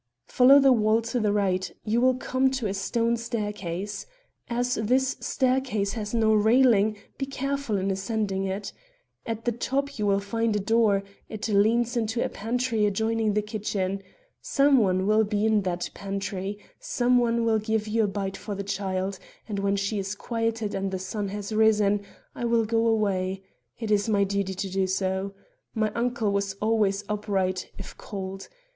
"Follow 0.25 0.57
the 0.57 0.71
wall 0.73 0.99
to 1.03 1.19
the 1.19 1.31
right; 1.31 1.71
you 1.83 2.01
will 2.01 2.15
come 2.15 2.49
to 2.49 2.65
a 2.65 2.73
stone 2.73 3.15
staircase. 3.15 4.07
As 4.49 4.73
this 4.73 5.15
staircase 5.19 5.93
has 5.93 6.11
no 6.11 6.33
railing, 6.33 6.97
be 7.19 7.27
careful 7.27 7.77
in 7.77 7.91
ascending 7.91 8.45
it. 8.45 8.73
At 9.27 9.45
the 9.45 9.51
top 9.51 9.99
you 9.99 10.07
will 10.07 10.19
find 10.19 10.55
a 10.55 10.59
door; 10.59 11.03
it 11.29 11.47
leads 11.49 11.95
into 11.95 12.25
a 12.25 12.29
pantry 12.29 12.87
adjoining 12.87 13.35
the 13.35 13.43
kitchen. 13.43 14.01
Some 14.41 14.79
one 14.79 15.05
will 15.05 15.23
be 15.23 15.45
in 15.45 15.61
that 15.61 15.91
pantry. 15.93 16.57
Some 16.79 17.19
one 17.19 17.45
will 17.45 17.59
give 17.59 17.87
you 17.87 18.05
a 18.05 18.07
bite 18.07 18.37
for 18.37 18.55
the 18.55 18.63
child; 18.63 19.19
and 19.47 19.59
when 19.59 19.75
she 19.75 19.99
is 19.99 20.15
quieted 20.15 20.73
and 20.73 20.89
the 20.89 20.97
sun 20.97 21.27
has 21.27 21.53
risen, 21.53 22.01
I 22.33 22.45
will 22.45 22.65
go 22.65 22.87
away. 22.87 23.43
It 23.77 23.91
is 23.91 24.09
my 24.09 24.23
duty 24.23 24.55
to 24.55 24.67
do 24.71 24.87
so. 24.87 25.35
My 25.75 25.91
uncle 25.93 26.31
was 26.31 26.55
always 26.55 27.03
upright, 27.07 27.69
if 27.77 27.95
cold. 27.99 28.49